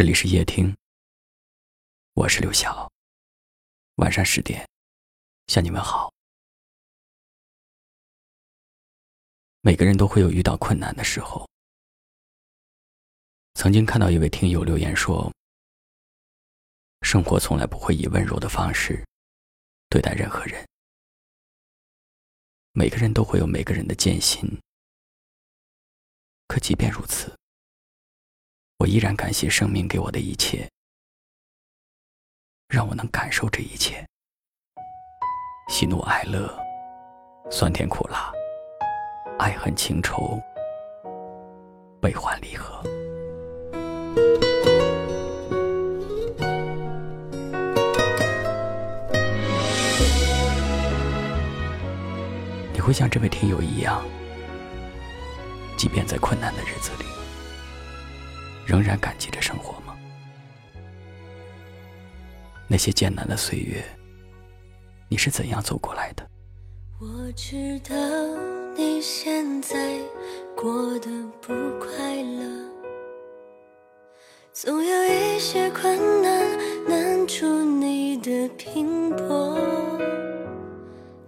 [0.00, 0.74] 这里是夜听，
[2.14, 2.90] 我是刘晓。
[3.96, 4.66] 晚上十点，
[5.48, 6.10] 向你们好。
[9.60, 11.46] 每个人都会有遇到困难的时候。
[13.52, 15.30] 曾经看到一位听友留言说
[17.04, 19.06] ：“生活从来不会以温柔的方式
[19.90, 20.66] 对待任何人。
[22.72, 24.48] 每个人都会有每个人的艰辛。
[26.46, 27.38] 可即便如此。”
[28.80, 30.66] 我依然感谢生命给我的一切，
[32.68, 34.08] 让我能感受这一切，
[35.68, 36.50] 喜怒哀乐，
[37.50, 38.32] 酸甜苦辣，
[39.38, 40.40] 爱恨情仇，
[42.00, 42.82] 悲欢离合。
[52.72, 54.02] 你会像这位听友一样，
[55.76, 57.19] 即便在困难的日子里。
[58.70, 59.96] 仍然感激着生活吗？
[62.68, 63.82] 那些艰难的岁月，
[65.08, 66.24] 你是怎样走过来的？
[67.00, 67.96] 我知道
[68.76, 69.98] 你现在
[70.56, 72.70] 过得不快乐，
[74.52, 79.58] 总有一些困难难住你的拼搏。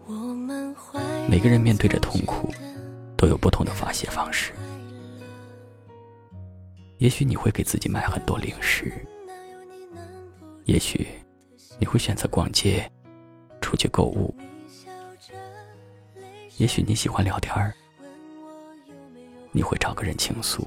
[0.07, 0.73] 我们
[1.29, 2.55] 每个人面对着痛苦，
[3.17, 4.53] 都有不同的发泄方式。
[7.03, 9.05] 也许你会给自己买很多零食，
[10.67, 11.05] 也许
[11.81, 12.89] 你会选择逛街、
[13.61, 14.33] 出去购物，
[16.59, 17.75] 也许你喜欢聊天儿，
[19.51, 20.65] 你会找个人倾诉，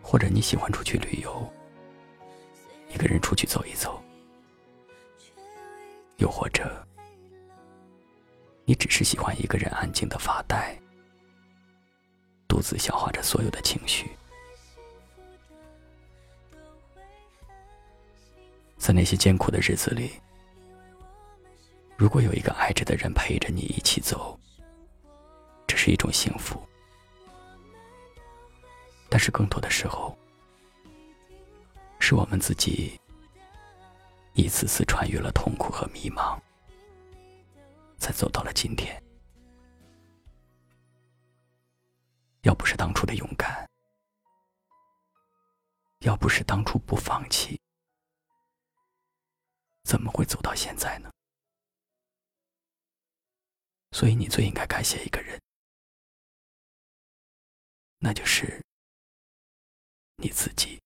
[0.00, 1.46] 或者你喜欢出去旅游，
[2.94, 4.02] 一个人出去走一走，
[6.16, 6.82] 又或者
[8.64, 10.74] 你只是喜欢一个人安静的发呆。
[12.58, 14.10] 独自消化着所有的情绪，
[18.76, 20.10] 在那些艰苦的日子里，
[21.96, 24.36] 如果有一个爱着的人陪着你一起走，
[25.68, 26.60] 这是一种幸福。
[29.08, 30.18] 但是更多的时候，
[32.00, 33.00] 是我们自己
[34.32, 36.36] 一次次穿越了痛苦和迷茫，
[37.98, 39.00] 才走到了今天。
[42.48, 43.68] 要不是当初的勇敢，
[45.98, 47.60] 要不是当初不放弃，
[49.84, 51.10] 怎么会走到现在呢？
[53.90, 55.38] 所以你最应该感谢一个人，
[57.98, 58.64] 那就是
[60.16, 60.80] 你自己。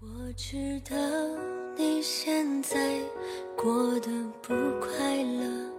[0.00, 0.96] 我知道
[1.76, 2.98] 你现在
[3.54, 4.08] 过得
[4.40, 5.70] 不快乐，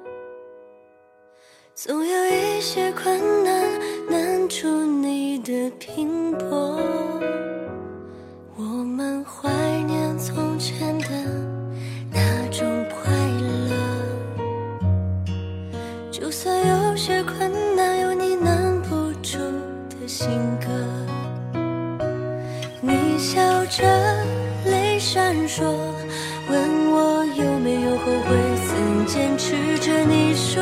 [1.74, 3.97] 总有一些困难
[4.48, 5.28] 出你。
[5.48, 6.78] 的拼搏，
[8.58, 9.50] 我们怀
[9.84, 11.08] 念从前的
[12.12, 12.20] 那
[12.50, 13.48] 种快乐。
[16.12, 19.38] 就算有些困难，有你难不住
[19.90, 20.28] 的性
[20.60, 20.68] 格。
[22.82, 23.86] 你笑着，
[24.66, 25.64] 泪闪烁，
[26.50, 28.36] 问我有没有后悔，
[28.68, 29.94] 曾坚持着。
[30.04, 30.62] 你说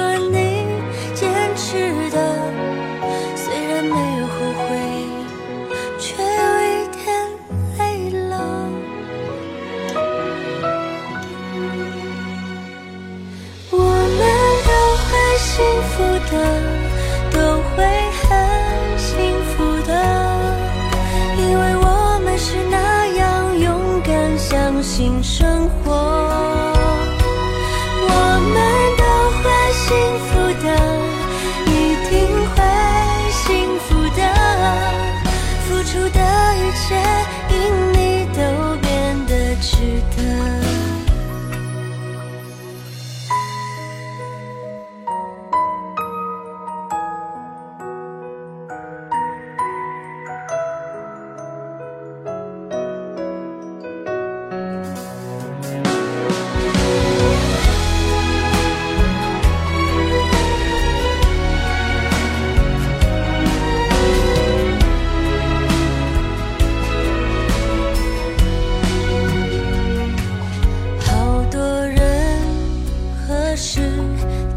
[73.56, 73.80] 事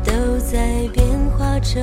[0.04, 1.80] 都在变化着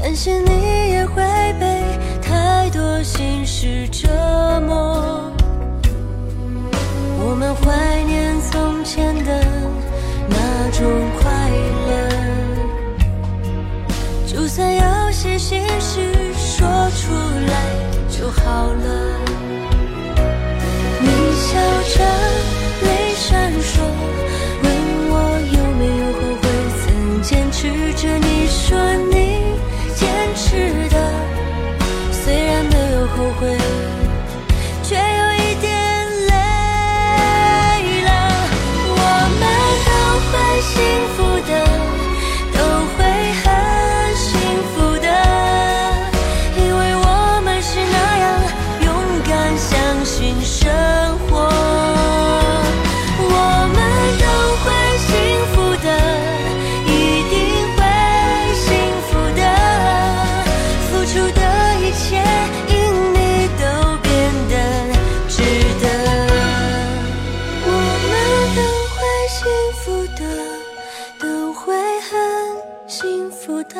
[0.00, 1.22] 担心你也会
[1.60, 1.84] 被
[2.22, 4.08] 太多心事折
[4.66, 5.30] 磨
[7.20, 8.77] 我们怀念从
[50.08, 50.66] 新生
[51.28, 51.36] 活。
[53.20, 53.34] 我
[53.74, 53.78] 们
[54.18, 54.24] 都
[54.64, 54.66] 会
[55.04, 55.06] 幸
[55.52, 55.86] 福的，
[56.86, 56.88] 一
[57.28, 57.36] 定
[57.76, 57.78] 会
[58.54, 58.66] 幸
[59.06, 59.40] 福的。
[60.88, 61.40] 付出的
[61.82, 62.06] 一切，
[62.72, 62.74] 因
[63.12, 63.16] 你
[63.58, 63.62] 都
[64.02, 64.08] 变
[64.48, 64.52] 得
[65.28, 65.36] 值
[65.82, 65.84] 得。
[67.66, 67.68] 我
[68.08, 68.10] 们
[68.56, 68.58] 都
[68.94, 68.96] 会
[69.28, 69.36] 幸
[69.76, 69.84] 福
[70.16, 70.20] 的，
[71.20, 71.60] 都会
[72.00, 72.10] 很
[72.88, 73.76] 幸福的，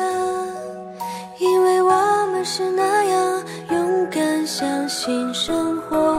[1.39, 1.89] 因为我
[2.31, 6.18] 们是那样勇敢，相信生活。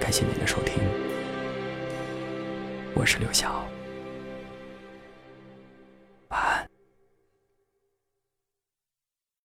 [0.00, 0.74] 感谢您的收听，
[2.94, 3.62] 我是刘晓。